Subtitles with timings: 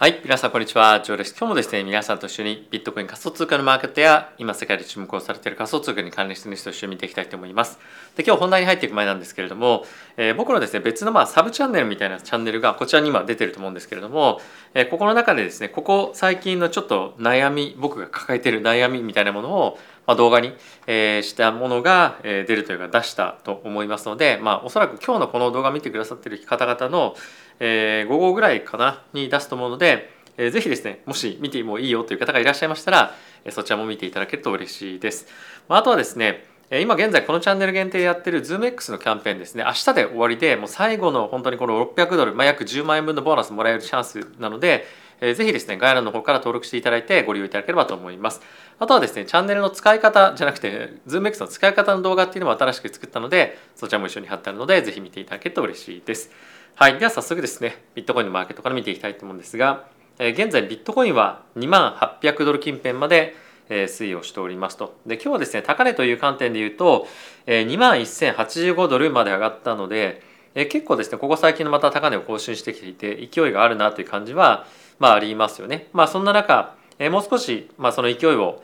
[0.00, 1.34] はい、皆さんこんにちは、ジョーです。
[1.36, 7.80] 今日もですね、皆さんと一緒にビットコイン仮想通貨のマーケットや今世界で注目をされている仮想通貨に関連している人と一緒に見ていきたいと思います。
[8.14, 9.84] で、今日本題に入っていく前なんですけれども、
[10.16, 14.40] えー僕のですね、別のまあサブチャンネルみたいなチャンネルがこちらに今出てると思うんですけれども、
[14.72, 20.52] えーここの中でですね、ここ最近のちょっと悩み、僕が抱えている悩みみたいなものを、まあ、動画に、
[20.86, 27.16] えーしたものが、え出るというか出したと思いますので、まあ、おそらく今日のこの動画見てくださっている方々の、
[27.60, 35.26] えー午後ぐらいかなに出すと思うので、えーぜひですねもし見てもいいよという方がいらっしゃいましたら、えーそちらも見ていただけると嬉しいです。
[35.68, 39.64] まあ、あとはですね今現在このチャンネル限定やってる ZoomX のキャンペーンですね。
[39.64, 44.84] 明日で終わりでもう最後の本当にこの600ドル、まあ、約10万円分のボーナスもらえるチャンスなので、
[45.22, 48.42] えーぜひですね概要欄の方から登録していただいてご利用いただければと思います。
[48.78, 56.30] あとはですねチャンネルの使い方じゃなくて ZoomX の使い方の動画っていうのも新しく作ったのでそちらも一緒に貼ってあるのでぜひ見ていただけると嬉しいです。
[56.78, 59.88] はいでは早速ですねビットコインのマーケットから見ていきたいと思うんですが
[60.20, 61.92] え現在ビットコインは2万
[62.22, 63.34] 800ドル近辺まで
[63.68, 64.96] 推移をしておりますと。
[65.04, 67.08] で今日はですね高値という観点で言うと
[67.48, 70.22] 2万1085ドルまで上がったので
[70.54, 74.64] 結構ですねここ最近のまた高値を更新してきていて勢いがあるなという感じは
[75.00, 75.88] まあありますよね。
[75.92, 76.76] まあそんな中
[77.10, 78.62] もう少しまあその勢いを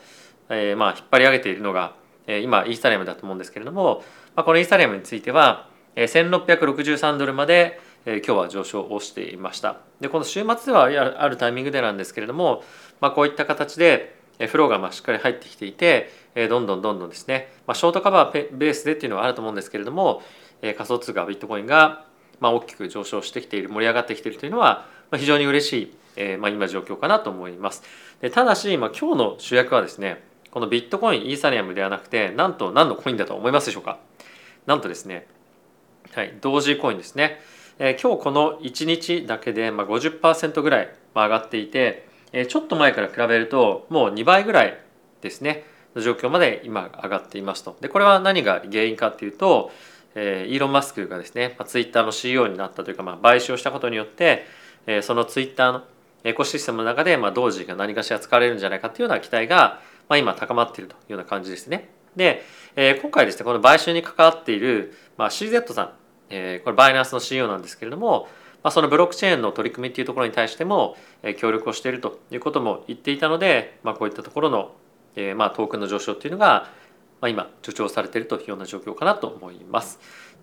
[0.50, 1.96] えまあ引っ張り上げているのが
[2.28, 4.04] 今イーサリアムだと思うんですけれども
[4.36, 9.78] まあこのイーサリアムについては1663ドルまでえ今日は上昇をしていました。
[10.00, 10.84] でこの週末では
[11.22, 12.62] あるタイミングでなんですけれども、
[13.00, 14.16] まあ、こういった形で
[14.48, 16.11] フローがまあしっかり入ってきていて
[16.48, 20.22] どんどんどんどんですね、まあ、ショートカバーベースでっていうのはあると思うんですけれども
[20.61, 22.05] 仮想通貨ビットコインが
[22.41, 27.83] まあ大きく上昇してきている盛り上がってきているというのは非常に嬉しいえまあ今状況かなと思います。
[28.20, 33.98] でただしまあ今日の主役はですねこのビットコインイーサリアムではなくてなんと何のコインだと思いますでしょうか？
[34.66, 35.27] なんとですね
[36.12, 37.41] はい、同時コインですね、
[37.78, 44.78] えー今日この1日だけで、まあ、50%ぐらい上がっていて、えーちょっと前から比べるともう2倍ぐらい
[45.20, 45.64] ですね
[45.95, 49.70] の状況まで今上がっていますとでこれは何が原因かっていうと、
[50.14, 54.45] えーイーロン・マスクがですね、まあ、ツイッターの CEO になったというか、まあ、買収をしたことによって、
[54.86, 55.84] えーそのツイッターの
[56.23, 61.90] エコシステムの中で、まあ、同時が何かしら使われるんじゃないかというような期待が、まあ、今高まっているというような感じですね。
[62.17, 62.42] で、
[62.77, 65.92] えー今回ですねこの買収に関わっている、まあ、CZ さん
[66.34, 68.28] えこれバイナンスの CEO なんですけれども、
[68.62, 74.72] まあ、そのブロックチェーンの取り組みっていうところに対しても、え協力をしているということも言っていたので、まあ、こういったところの、
[75.17, 76.70] えまあ、トークンの上昇っていうのが、
[77.20, 79.98] まあ、今助長されているというような状況かなと思います。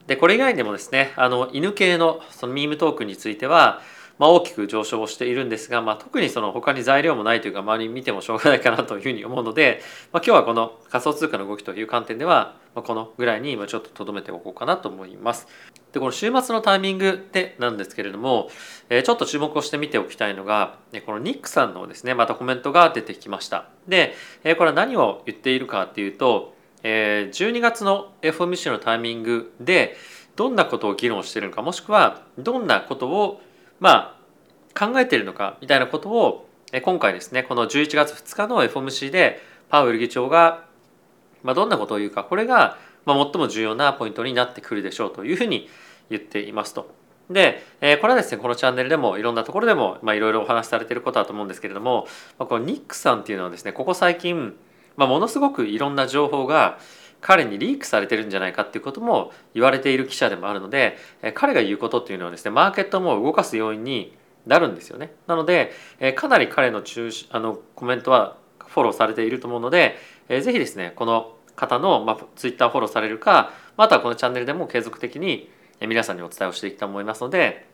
[0.07, 3.81] でこれ以外でもですねあの犬系のそのミームトークンについては、
[4.17, 9.81] まあ、大きく上昇をしているんですが、まあ、特にその他に材料もないというか周りに見てもしょうがないかなというふうに思うので、
[10.11, 15.47] まあ、今日はこの仮想通貨の動きという観点では、まあ、このぐらいに今ちょっと留めておこうかなと思います。
[15.91, 18.49] でこの週末のタイミングでなんですけれども、
[18.89, 23.67] えーちょっと注目をして見ておきたいのがこのニックさんのですねまたコメントが出てきました。
[23.87, 29.97] で、えーこれは何を言っているかっていうと、えー12月の FOMC のタイミングで
[30.35, 33.41] どんなことを議論しているのかもしくはどんなことを
[33.79, 40.65] まあ考えているのかみたいなことをえ今回ですねこの11月2日の FOMC でパウエル議長が
[41.43, 45.69] まあ、どんなことを言うかこれがまあ最も重要なポイントになってくるでしょうというふうに
[46.09, 46.93] 言っていますと。
[47.29, 52.07] で、えこれはですねこのチャンネルでもいろんなところでもまあいろいろお話しされていることだと思うんですけれども、
[52.37, 54.55] ま、このニックさんっていうのはですねここ最近、
[54.97, 56.77] ま、ものすごくいろんな情報が
[57.21, 60.97] 彼にリークされてるんじゃないかっていうことも言われている記者でもあるので、
[61.35, 65.13] 彼が言うことっていうのはですねマーケットも動かす要因になるんですよね。
[65.27, 65.71] なので、
[66.15, 68.37] かなり彼の中あのコメントは
[68.71, 69.97] フォローされていると思うので、
[70.29, 75.51] えーぜひですねこの方の、まあ、ツイッターフォローされるかまたはこのチャンネルでも継続的に
[75.81, 77.67] 皆さんにお伝えをしていきたいと思いますので、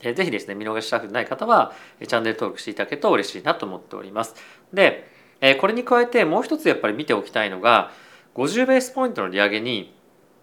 [0.00, 4.34] えーぜひですね見逃したくない方はチャンネル登録していただけると嬉しいなと思っております。
[4.72, 5.08] で、
[5.40, 7.90] えーこれに加えてもう一つやっぱり見ておきたいのが
[8.34, 9.94] 50ベースポイントの利上げに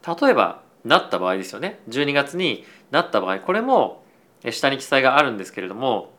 [0.05, 4.03] 例えばなった場合ですよね12月になった場合これも
[4.49, 6.13] 下に記載があるんですけれども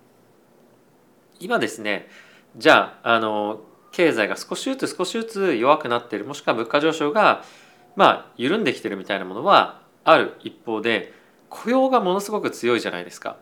[1.38, 2.08] 今ですね
[2.56, 3.60] じゃああの
[3.92, 7.44] 経済が少しずつ少しずつ弱くなっているもしくは物価上昇が
[7.96, 11.12] まあ緩んできてるみたいなものはある一方で
[11.48, 13.36] 雇用がものすごく強いじゃないですか。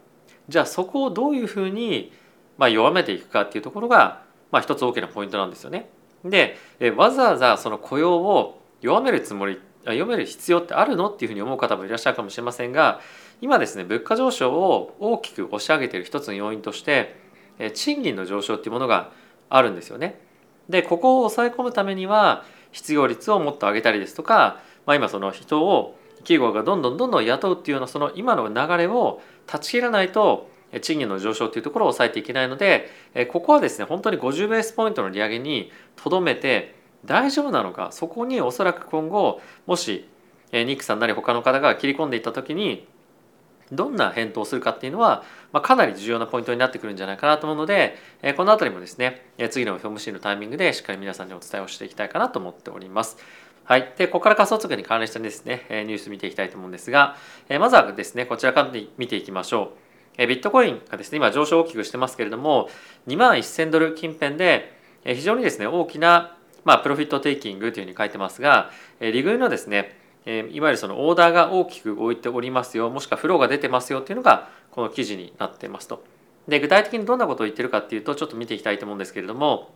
[0.48, 2.12] じゃあそこをどういうふうに
[2.56, 5.90] まあ弱めていくかっていうところがまあ一つ大きなポイントなんですよね。
[6.24, 13.00] でえわざわざその雇用を弱めるつもりあ弱める必要ってあるのっていうふうに思う方もいらっしゃるかもしれませんが
[13.40, 17.27] 今ですね物価上昇を大きく押し上げている一つの要因として
[17.74, 19.10] 賃金の上昇っていうものが
[19.48, 20.20] あるんですよね。
[20.68, 30.50] でここを抑え込むためには失業率をもっと上げたりですとか、まあ、今その人を企業がどんどんどんどん雇うっていうようなその今の流れを断ち切らないと
[30.82, 32.90] 賃金の上昇というところを抑えていけないので
[33.32, 36.74] ここはですね本当に50ベースポイントの利上げにとどめて
[37.04, 40.06] 大丈夫なのかそこにおそらく今後もし
[40.52, 42.86] ニックさんなり他の方が切り込んでいった時に
[43.72, 53.18] どんな返答をするかっていうのは、まあ、かなり重要なポイントになってくるんじゃないかなと思うのでえこの辺りもですねえ次の FOMC のタイミングでしっかり皆さんにお伝えをしていきたいかなと思っております。
[53.68, 53.92] はい。
[53.98, 57.16] で、ここから仮想通貨に関連してですね、えニュース見ていきたいと思うんですが、
[57.50, 59.78] えまずはですね、こちらから見ていきましょう。
[60.16, 62.70] えビットコインがですね、今上昇大きくしてますけれども、
[63.08, 64.72] 2万1000ドル近辺で、
[65.04, 69.97] え非常にですね、大きな、まあ、プロフィットテイキングというふうに書いてますが、え利食いのですね、
[70.28, 76.04] いわゆるそのオーダーが大きく置いておりますよ、もしくはフローが出てますよっていうのが、この記事になってますと。
[76.46, 79.72] で、具体的にどんなことを言ってるかっていうと、ちょっと見ていきたいと思うんですけれども、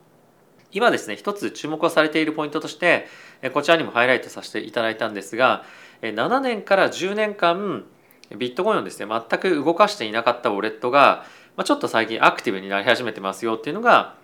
[0.73, 3.07] 今ですね一つ注目をされているポイントとして
[3.53, 5.65] こちらにもハイライトさせていただいたんですが
[6.01, 7.85] 7年から10年間
[8.37, 11.27] ビットコインをですね全く動かしていなかったウォレットが
[11.65, 14.17] ちょっと最近アクティブになり始めてますよっていうのが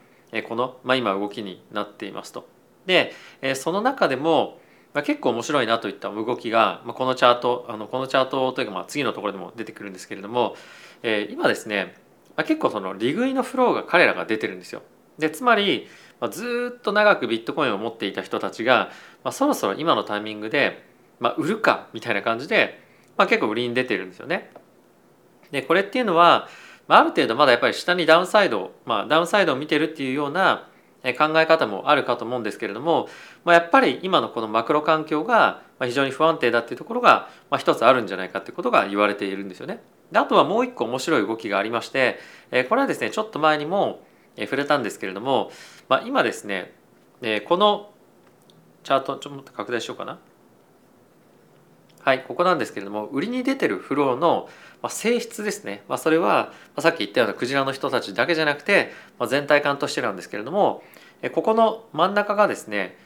[0.48, 2.48] この、まあ、今動きになっていますと。
[2.86, 3.12] で
[3.54, 4.60] その中でも
[4.98, 10.56] ま結構面白いなといった動きがまこのチャートあのこのチャートというかまあ次のところでも出てくるんですけれども
[11.04, 11.94] え今ですね
[12.36, 14.82] ま結構その利食いのフローが彼らが出てるんですよ。
[15.18, 15.88] でつまり
[16.20, 18.90] まあ、ずっと長くビットコインを持っていた人たちが、
[19.22, 20.84] まあ、そろそろ今のタイミングで、
[21.20, 22.80] まあ、売るかみたいな感じで、
[23.16, 24.50] まあ、結構売りに出てるんですよね。
[25.50, 26.48] でこれっていうのは、
[26.88, 30.67] まあ、ある程度まだやっぱり下にダウンサイド、まあ、ダウンサイドを見てるっていうような
[31.02, 33.08] 考え方もあるかと思うんですけれども、
[33.44, 39.80] まあ、やっぱり今のこのマクロ環境が非常に不安定だっていうところが、一つあるんじゃないかっていうことが言われているんですよね。
[40.12, 42.18] であとはもう一個面白い動きがありまして
[42.68, 44.02] これはですねちょっと前にも
[44.38, 45.50] 触れたんですけれども、
[45.88, 46.72] まあ、今ですね
[47.46, 47.90] この
[48.84, 50.18] チャートちょっと拡大しようかな。
[52.08, 54.48] はいここなんですけれども売りに出てるフローの
[54.88, 60.82] 性質ですね、まあ、それはさっき言ったようなクジラの人たちだけじゃなくてま全体感としてなんですけれども
[61.34, 62.96] ここの真ん中がですね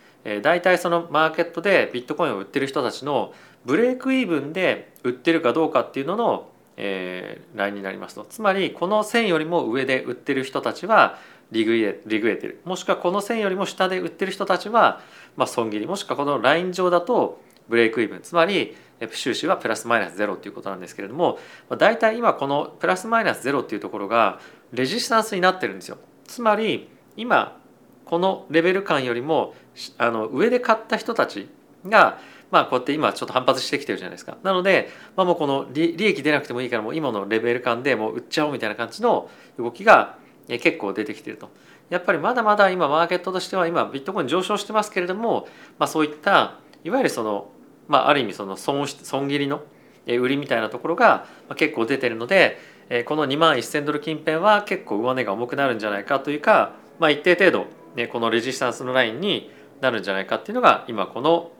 [0.42, 3.34] 大体そのマーケットでビットコインを売ってる人たちの
[3.64, 8.24] ブレイクイーブンで売ってるかどうかっていうののえー、ラインになりますと。
[8.24, 11.18] つまりこの線よりも上で売ってる人たちは
[11.50, 12.60] リグエリグエてる。
[12.64, 15.02] もしくはこの線よりも下で売ってる人たちは、
[15.36, 15.86] まあ、損切り。
[15.86, 18.76] もしくはこのライン上だとブレイクイブンつまり
[19.12, 21.38] 収支はプラスマイナスゼロということなんですけれども
[21.78, 24.40] 大体今このプラスマイナスゼロっていうところが
[24.72, 25.98] レジスタンスになってるんですよ。
[26.24, 27.58] つまり今
[28.04, 29.54] このレベル感よりも
[29.98, 31.48] あの上で買った人たち
[31.86, 32.18] が
[32.50, 34.36] まあこうやって今ちょっと反発してきてるじゃないですか。
[34.42, 40.18] なので、まあ、もうこの利益出なくてもいいからもう今のレベル感でもう売っちゃおうみたいな感じの動きが
[40.48, 41.50] 結構出てきてると。
[41.90, 45.48] やっぱりまだまだ今マーケットとしては今ビットコイン上昇してますけれども、
[45.78, 47.51] まあ、そういったいわゆるその、
[47.88, 49.62] まあ、ある意味その損損切りの
[50.06, 51.26] 売りみたいなところが
[51.56, 52.58] 結構出てるので
[53.06, 59.50] この2万1,000ドル近辺は結構上値が重くなるんじゃないかというか、まあ、一定程度ねこのレジスタンスのラインに
[59.80, 61.50] なるんじゃないかっていうのが今この、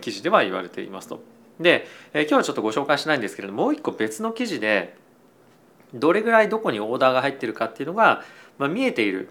[0.00, 1.20] 記事では言われていますと。
[1.58, 4.96] で、今日はちょっとご紹介しないんですけれどももう一個別の記事で
[5.94, 8.22] どれぐらいどこにオーダーが入ってるかっていうのが、
[8.58, 9.30] まあ、見えている、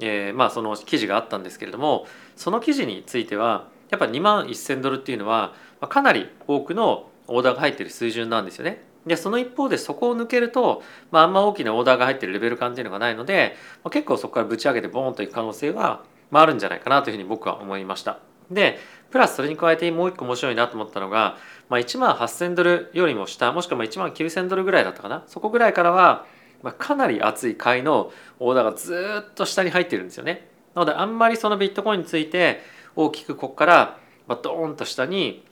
[0.00, 2.06] えー、まあ、その記事があったんですけれども
[2.36, 5.52] その記事についてはやっぱ2万1,000ドルっていうのは、
[5.88, 8.82] かなり多くのオーダーが入ってる水準なんですよね。
[9.06, 18.18] でその一方でそこを抜けると、まあ、あんま大きなオーダーが入ってるレベル感っていうのがないので、まあ、結構そこからぶち上げてボーンといく可能性は、まあ、あるんじゃないかなというふうに僕は思いました。
[18.50, 18.78] で
[19.10, 21.36] プラスそれに加えてもう一個面白いなと思ったのが、
[21.68, 26.24] まあ、1万8000ドルよりも下もしくは1万9000ドルぐらいだったかなそこぐらいからは、
[26.62, 30.48] まあ、かなり熱い買いのオーダーがずっと下に入ってるんですよね。
[30.74, 32.60] なのであんまりそのビットコインについて
[32.96, 35.44] 大きくここからドーンと下に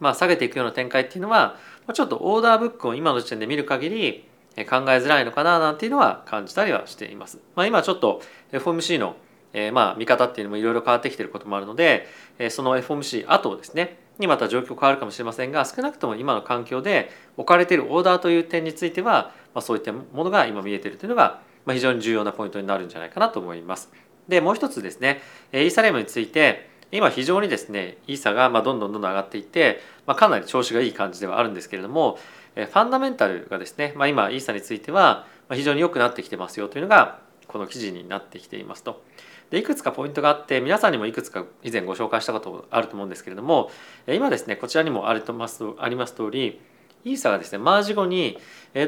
[0.00, 1.56] まあ下げていくような展開っていうのは
[1.92, 4.24] ちょっとオーダーブックを今の時点で見る限り
[4.56, 7.40] 考えづらいのかななんていうのは感じたりはしています。
[7.56, 9.16] まあ、今ちょっと FOMC の
[9.56, 12.06] えー、まあ見方っていうのもいろいろ変わってきてることもあるので、
[12.38, 23.90] えー、その FOMC 後ですねにまた状況変わるかもしれませんが少なくとも今の環境で置かれているオーダーという点については、まあ、そういったものが今見えているというのが、まあ、非常に重要なポイントになるんじゃないかなと思います。
[24.28, 25.20] でもう一つですね
[25.52, 32.18] イーサレムについて今非常にですねイーサがまどんどんどんどん上がっていて、まあ、かなり調子がいい感じではあるんですけれども
[32.54, 39.02] ファンダメンタルがですね、まあ、今イーサについては非常に良くなってきてますよというのがこの記事になってきていますと。
[39.50, 43.70] でいくつかポイントがあって皆さんにもいくつか以前ご紹介したことあると思うんですけれども
[44.08, 46.60] 今ですねこちらにもありますあります通り
[47.04, 48.38] イーサがですねマージ後に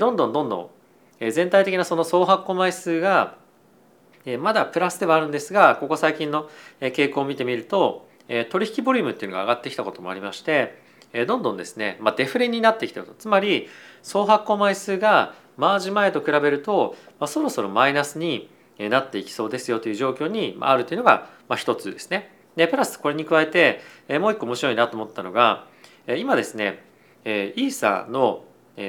[0.00, 0.70] どんどんどんど
[1.20, 3.36] ん全体的なその総発行枚数が
[4.40, 8.08] まだプラスではあるんですがここ最近の傾向を見てみると
[8.50, 10.82] 取引ボリュームっていうのが上がってきたこともありまして
[11.28, 13.68] どんどんですね、まあ、デフレになってきてるとつまり
[14.02, 22.30] 総発行枚数がマージ前と比べると、まあ、そろそろマイナスになっていきそうですよという状況にあるというのが一つですね。
[22.56, 23.80] でプラスこれに加えて
[24.18, 25.66] もう一個面白いなと思ったのが
[26.08, 26.82] 今ですね
[27.24, 28.44] イーサの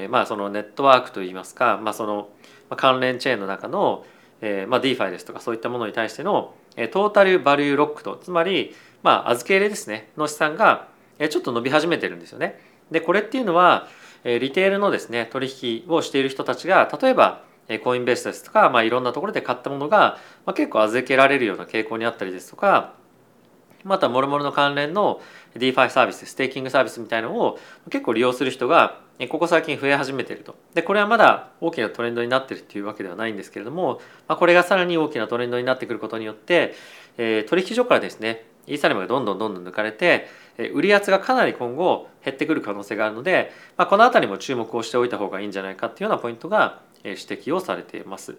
[0.09, 2.29] まあそのネットワークといいますか、まあ、その
[2.75, 4.05] 関連チェーンの中の
[4.41, 6.53] まあ DeFi ですとかそういったものに対しての
[6.91, 12.59] トータルバリューロックとつまりまあ預け入れですねの資産がちょっと伸び始めてるんですよね。
[12.91, 13.87] でこれっていうのは
[14.23, 17.43] リテールのですね取引をしている人たちが例えば
[17.83, 22.93] コインベースですとか、まあ、いろんなところで買ったものが、まあ、結構預けられるような傾向にあったりですとか
[23.83, 25.21] またもろもろの関連の
[25.55, 36.75] DeFi サービスステーキングサービスみたいのを結構利用する人がここ最近増え始めているとでこれはまだ大きなトレンドになっているっていうわけではないんですけれども、まあ、これがさらに大きなトレンドになってくることによって、
[37.17, 48.35] えー、取引所からですねイーサリアムがどんどんどんどん抜かれてえ売り圧がかなり今後減ってくる可能性があるので、まあ、この辺りも注目をしておいた方がいいんじゃないかっていうようなポイントが指摘をされています。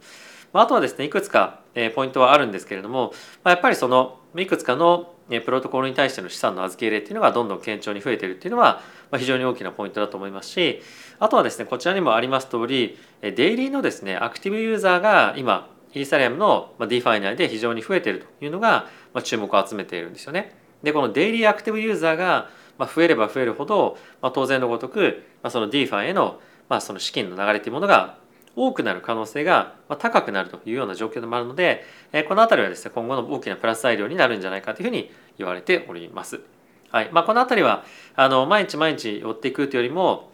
[0.53, 1.61] まあとはですねいくつか
[1.95, 3.13] ポイントはあるんですけれども
[3.45, 8.81] まやっぱりそのいくつかのプロトコルに対しての資産の預け入れっていうのがどんどん堅調に増えているっていうのは
[9.17, 10.83] 非常に大きなポイントだと思いますし
[11.19, 18.87] あとはですねこちらにもあります通りデイリーのですねアクティブユーザーが今イーサリアムの DeFi 内で非常に増えているというのが
[19.25, 20.55] 注目を集めているんですよね。
[20.83, 23.97] でこのデイリーアクティブユーザーが増えれば増えるほど
[24.33, 26.41] 当然のごとくその DeFi への
[26.81, 28.19] その資金の流れというものが
[28.55, 31.85] 多くなる可能性が高くなるというような状況でもあるので
[32.29, 36.58] この辺りはですね今後の大きなプラス材料になるんじゃないかというふうに言われております。
[36.91, 37.85] はいまあ、この辺りは
[38.17, 40.31] あの毎日毎日追っていくというよりも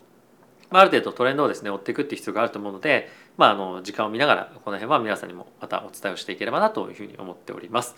[0.70, 7.94] ある程度トレンドをですね追っていくっていう必要があると思うので、まあ、あの時間を見ながらこの辺は皆さんにもまたお伝えをしていければなというふうに思っております。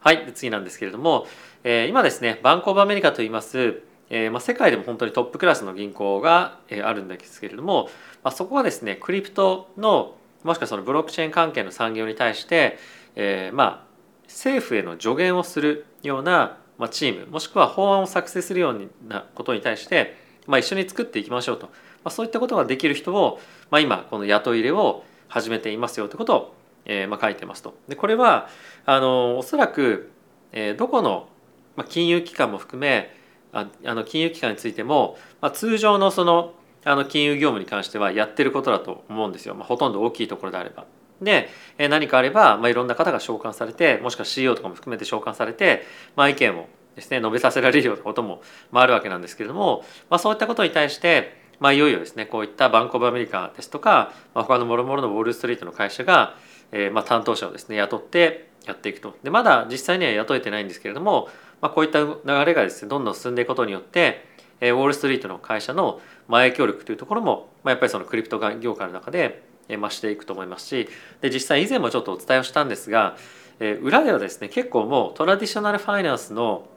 [0.00, 1.26] はい、次なんですけれども、
[1.64, 7.90] えー、今ですねバンコブアメリカといいますえーまあ、世界でも本当にトップクラスの銀行が、えー、あるんですけれども、
[8.24, 12.78] まあ、そこはですねクリプトのもしくはそのブロックチェーン関係の産業に対して、
[13.16, 13.88] えー、まあ
[14.26, 20.16] 政府への助言をするような、まあ、チームもしくは法案を作成するようなことに対して、
[20.46, 21.72] まあ、一緒に作っていきましょうと、ま
[22.04, 26.54] あ、そういったことができる人を、まあ、今この雇い入れを始めていますよということを、
[26.86, 27.74] えーまあ、書いてますと。
[27.88, 28.48] でこれは
[28.86, 30.10] あのおそらく、
[30.52, 31.28] えー、どこの
[31.88, 33.14] 金融機関も含め
[33.52, 36.54] ああの金融機関についても、まあ、通常のその
[36.84, 40.86] あの金融業務に関してはやってることだと思うんですよ、まあ、ほとんど大きいところであれば。
[41.20, 41.48] で
[41.78, 45.82] 何かあれば、まあ、いろんな方が召喚されてもしくは CEO とかも含めて召喚されて、
[46.16, 56.34] まあ、意見をですね述べさせられるようなことも、あ、あるわけなんですけれども、まあ、そういったことに対して、まあ、いよいよですねこういったバンコブアメリカですとか、まあ、他のもろもろのウォール・ストリートの会社が、
[56.72, 59.16] えー、まあ担当者をですね雇ってやっていくと。
[59.22, 61.28] でまだ実際には雇えてないんですけれども、
[61.60, 64.24] まあ、こういった流れがですねどんどん進んでいくことによって
[64.60, 70.88] ウォール・ストリートの会社の影響力というところも、まあ、やっぱりそのクリプト業界の中で増していくと思いますし
[71.20, 73.16] で実際以前もちょっとお伝えをしたんですが
[73.82, 76.68] 裏ではですね結構もうトラディショナルファイナンスの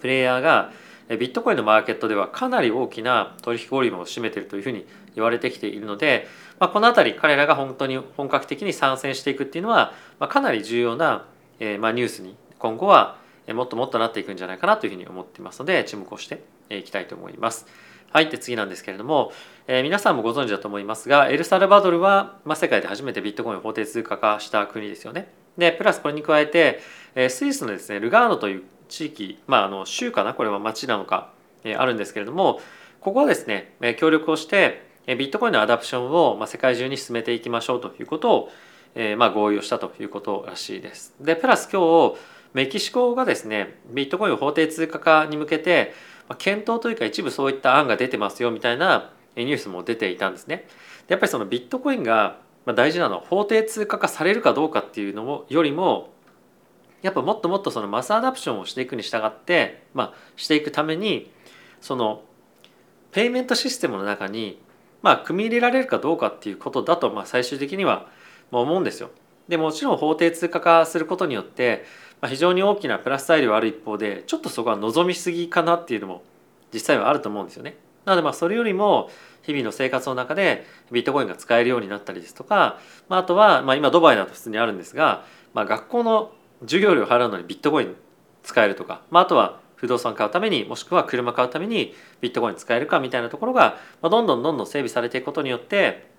[0.00, 0.72] プレイヤーが
[1.08, 6.26] ビットコインのマーケットではかなり大きな取引ボリュームを占めているというふうに言われてきているので、
[6.58, 11.26] まあ、この辺り彼らが本当に本格的に参戦していくっていうのは、まあ、かなり重要な、
[11.60, 13.18] えー、まあニュースに今後は
[13.54, 17.66] もっともっとなっていくんじゃないかなというふうに思っていますので注目をしていきたいと思います。
[18.12, 19.32] はい、で次なんですけれども、
[19.66, 25.28] えー、皆さんもご存知だと思いますがエルサルバドルは、まあ、世界で初めてビットコインを法定通貨化した国ですよね。
[25.58, 26.80] でプラスこれに加えて、
[27.14, 30.34] えー、スイスのですねルガーノという地域、まあ、あの州かな？
[30.34, 31.32] これは町なのか、
[31.64, 32.60] えー、あるんですけれども
[33.00, 38.50] ここはですね、えー、協力をしてえビットコインのアダプションを、まあ、世界中に進めていきましょうということを、
[38.96, 41.14] えーまあ、合意をしたということらしいです。
[41.20, 42.16] でプラス今日
[42.56, 45.92] メキシコがですねビットコインを法定通貨化に向けて
[46.38, 50.66] 検討というか一部そういった案が出てますよみたいなニュースも出ていたんですね。
[51.06, 52.38] やっぱりそのビットコインが
[52.74, 56.14] 大事なのは法定通貨化されるかどうかっていうのもよりも
[57.02, 61.30] やっぱもっともっとそのマスアダプションをしていくに従って、まあ、していくために
[61.82, 62.22] その
[63.12, 64.62] ペイメントシステムの中に、
[65.02, 68.08] まあ、組み入れられるかどうかっていうことだと、まあ、最終的には
[68.50, 69.10] 思うんですよ。
[69.48, 71.84] でもちろん法定通貨化することによって
[72.20, 76.22] まあ非常に大きなプラス材料ある一方でちょっとそこは望みすぎかなっていうのも
[76.72, 77.76] 実際はあると思うんですよね。
[78.04, 79.10] なのでまあそれよりも
[79.42, 86.32] 日々の生活の中でビットコインが使えるようになったりですとか、まあ、あとはまあ今ドバイだと普通にあるんですが、まあ、学校の
[86.62, 87.94] 授業料払うのにビットコイン
[88.42, 96.10] 使えるとか、まあ、あとは不動産買うためにもしくは車買うためにビットコイン使えるかみたいなところが、まあ、どんどんどんどん整備されていくことによって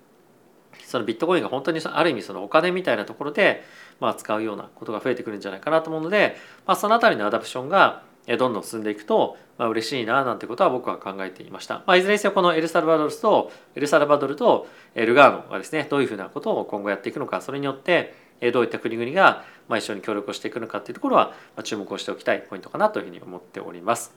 [0.84, 3.62] そのビットコインが本当にある意味そのお金みたいなところで
[4.00, 6.36] まあ使うようなことが増えてくるんじゃないかなと思うので、
[6.66, 8.02] まあ、その辺りのアダプションが
[8.36, 11.82] どんどん進んでいくと、まあ嬉しいななんてことは僕は考えていました。
[11.86, 18.14] まあ、いずれにせよこのエルサルバドルとエルサルバドルとルガーノがですねどういうふうなことを今後やっていくのかそれによって
[18.52, 19.44] どういった国々が
[19.76, 21.32] 一緒に協力をしていくのかっていうところは
[21.64, 24.14] 注目をしておきたいポイントかなというふうに思っております。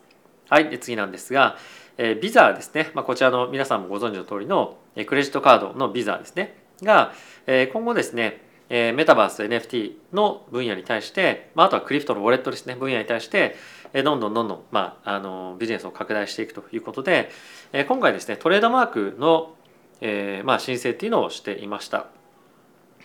[0.50, 1.56] はい、で次なんですが、
[1.98, 7.14] えビザですね、まあ、こちらの皆さんもご存知の通りのクレジットカードのビザですねが、
[7.48, 12.76] え今後ですねえメタバース NFT の分野に対して、まあ、あとはクリプトのウォレットですね。
[12.76, 13.58] 分野に対して、
[13.92, 17.30] えどんどんどんどん、まあ、あのビジネスを拡大していくということで、
[17.74, 19.56] え今回ですねトレードマークの、
[20.00, 22.08] えまあ、申請っていうのをしていました。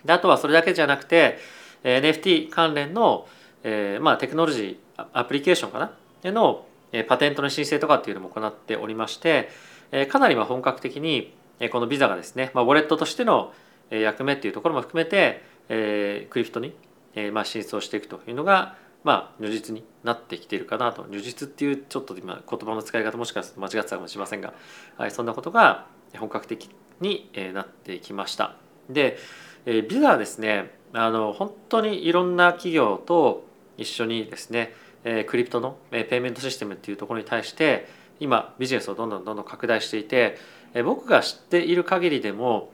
[0.04, 1.38] であとはそれだけじゃなくて
[1.82, 3.26] NFT 関連の、
[3.64, 5.90] えまあ、テクノロジーアプリケーションかな？
[6.22, 6.64] への
[7.08, 9.48] パテントの申請とかっていうのも行っておりまして
[9.90, 11.34] えかなりま本格的に
[11.72, 13.52] このビザがですね、まあ、ウォレットとしての
[13.90, 16.74] 役目っていうところも含めてえー、クリプトに、
[17.14, 24.52] えーまあ、進出をしていくというのが、まあ、如実になってきているかなと如実っていうちょっと今言葉の使い方もしかすると間違ってたかもしれませんが、
[24.96, 25.86] はい、そんなことが
[26.18, 26.70] 本格的
[27.00, 28.56] になってきました。
[28.90, 29.18] で、
[29.64, 33.44] えー、ビザはですねあの本当にいろんな企業と
[33.76, 34.72] 一緒にですね、
[35.04, 40.38] えー、クリプトのペイメントシステムっていうところに対して今ビジネスをどんどんどんどん拡大していて、
[40.74, 42.72] えー、僕が知っている限りでも、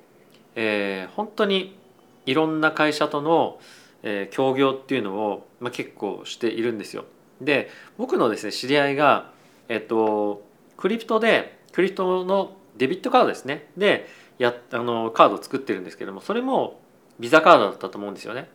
[0.55, 1.77] えー、本当に
[2.27, 3.59] いろんな会社との、
[4.03, 7.05] えー、協業っていうのを、まあ、結構しているんですよ。
[7.41, 9.31] で僕のですね知り合いが、
[9.69, 10.43] えっと、
[10.77, 14.07] クリプトでクリプトのデビットカードですねで
[14.39, 16.81] やあのカードを作ってるんですけどもそれも
[17.19, 18.49] ビザカードだったと思うんですよね。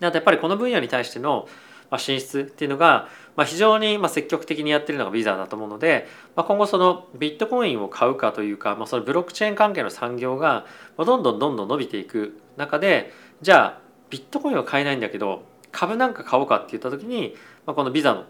[0.00, 1.48] なのでやっぱりこの分野に対しての
[1.98, 3.08] 進出っていうのが
[3.44, 6.06] 非常に積極的にやってるのがビザだと思うので
[6.36, 13.80] 今後そのビットコインを買うかというかそのブロックチェーン関係の産業がどんどんどんどん伸びていく中でじゃあ
[14.10, 17.34] ビットコインは買えないんだけど株なんか買おうかって言った時に
[17.66, 18.24] このビザの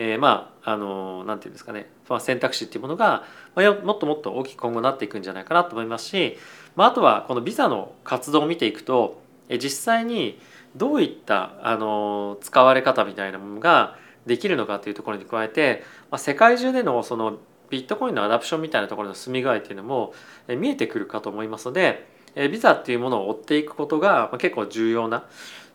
[0.00, 3.24] えー、まああのなんていうんですかね、まあ、選択肢っていうものが、
[3.56, 6.38] まあ、もっともっと大きく今後なっていくんじゃないかなと思いますし、
[6.76, 9.20] まあ、あとはこのビザの活動を見ていくと、
[9.56, 10.38] 実際に
[10.76, 17.38] どういったあの使われ方みたいなものができるのかというところに加えて、まあ、世界中でのその
[17.70, 20.12] ビットコインのアダプションみたいなところの進み具合っていうのも
[20.48, 25.26] 見えてくるかと思いますのでビザっていうものを追っていくことが結構重要な、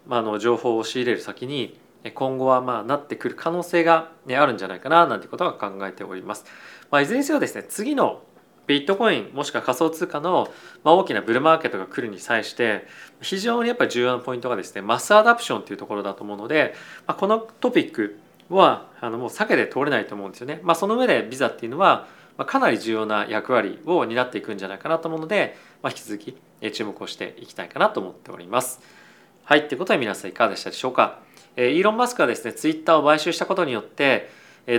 [0.08, 1.78] まあ、の情報を仕入れる先に
[2.14, 6.46] 今後はまあなってくる可能性がねあるんじゃないかななんてことは考えております。
[6.92, 8.22] まあ、いずれにせよですね次の
[8.66, 10.52] ビットコインもしくは仮想通貨の
[10.84, 12.88] 大きなブルーマーケットが来るに際して
[13.22, 16.74] 非常にやっぱり重要なポイントがですねマスアダプションっていうところだと思うので
[17.08, 18.18] このトピック
[18.50, 20.60] はあのもう避けて通れないと思うんですよね。
[20.64, 22.08] まあ、その上でビザっていうのは
[22.46, 28.82] かなり重要な役割を担っていくんじゃないかなと思うので、まあ、引き続き注目をしていきたいかなと思っております。
[29.44, 31.20] はい、ということで皆さんいかがでしたでしょうか？
[31.58, 34.30] イーロン・マスクはですねツイッターを買収したことによって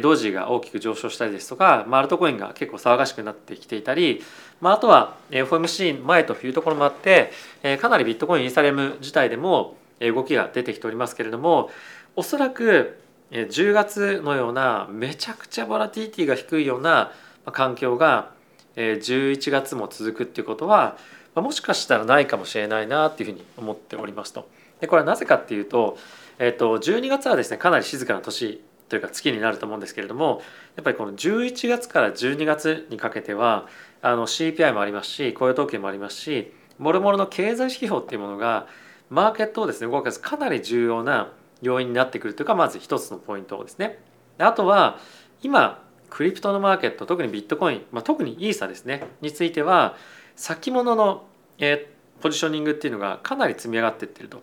[0.02, 4.22] 同時が大きく上昇したりですとか、まあ、アルトコインが結構騒がしくなってきていたり、
[4.60, 7.32] まあ、あとは FOMC 前というところもあって
[7.80, 11.70] かなりビットコインイーサレム自体でも動きが出てきておりますけれども
[12.16, 12.98] おそらく
[13.30, 17.12] 10月のようなめちゃくちゃボラティティが低いような
[17.52, 18.30] 環境が
[18.76, 20.96] 11月も続くっていうことは
[21.34, 24.48] もしかしたらないかもしれないなっていうふうに思っておりますと。
[24.80, 25.98] でこれはなぜかっていうと、
[26.38, 28.62] えっと、12月はですねかなり静かな年
[28.94, 30.40] というか月になると思うんですけれども
[30.76, 33.66] やっぱりこの11月から12月にかけては
[34.02, 38.68] あの CPI もありますし雇用統計もありますしもろもろの経済指標っていうものが
[39.10, 43.98] マーケットをですね動かすかなり重要な要因になってくるというかまず一つのポイントですね。
[44.38, 45.00] あとは
[45.42, 49.96] 今クリプトのマーケット特にビットコイン、まあ、特にイーサですねについては
[50.36, 51.24] 先物の、
[51.58, 54.40] えー、ポジショニングっていうのがかなり積み上がっていってると。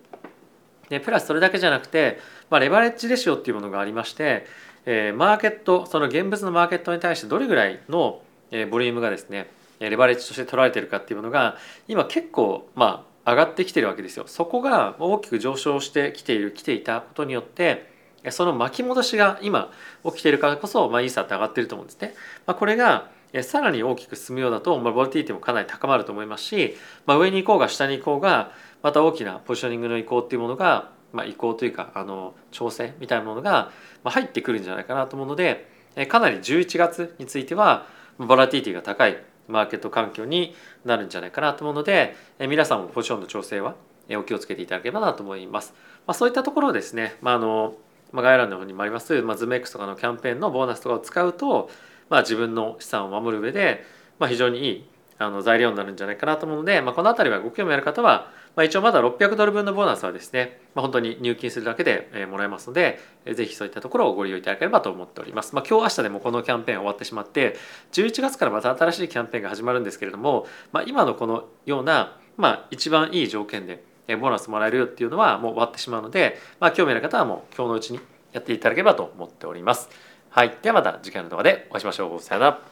[0.91, 4.45] でプラスそれだけじゃなくて、まあ、レバレッジレシオっていうものがありまして、
[4.85, 9.49] えー、マーケットその現物のマーケットに対してどれぐらいの、えー、ボリュームがですね
[9.79, 11.55] レバレッジとして取られてるかっていうものが
[11.87, 14.25] 今結構まあ上がってきてるわけですよ。
[14.27, 17.89] そこが大きく上昇してきている来ていたことによって
[18.29, 19.71] その巻き戻しが今
[20.03, 22.13] 起きているからこそ、まあ、イーサって上がってると思うんですね。
[22.45, 23.09] まあ、これが
[23.43, 26.75] さらに大きく進むようだと、まあ、ボラティティもかなり高まると思いますし、
[27.05, 28.51] まあ、上に行こうが下に行こうが
[28.83, 33.71] また大きなポジショニングの移行っていうものが、まあ、移行というかあの調整みたいなものが
[34.03, 35.69] 入ってくるんじゃないかなと思うので
[36.07, 37.85] かなり11月については
[38.17, 39.17] ボラティリティが高い
[39.47, 43.75] マーケット環境になるんじゃないかなと思うので皆さんもポジションの調整は
[44.11, 45.73] お気をつけていただければなと思います。
[46.07, 47.75] まあ、そういったところですね、まああの
[48.11, 51.69] まあ、概要欄の方にもあります、まあ、 Zoomex とかのキャンペーンのボーナスとかを使うと、
[52.09, 53.85] まあ、自分の資産を守る上で、
[54.19, 54.85] まあ、非常にいい
[55.17, 62.99] あの材料になるんじゃないかなと思うので、まあ、この辺りはご興味ある方はまあ、一応まだ600ドル分のボーナスはですね、まあ、本当に入金するだけでもらえますので
[63.33, 65.55] ぜひそういったところをご利用いただければと思っております。
[65.55, 67.55] まあ、今日明日でもこのキャンペーン終わってしまって
[67.93, 77.99] 11月からまた新しいキャンペーンが始まるんですけれども、まあ、今のこのような、まあ、一番いい条件でボーナスもらえるよっていうのはもう終わってしまうので、まあ、興味ある方はもう今日のうちに
[78.33, 79.89] やっていただければと思っております。
[80.29, 80.57] はい。
[80.61, 82.19] ではまた次回の動画でお会いしましょう。
[82.19, 82.70] さよなら。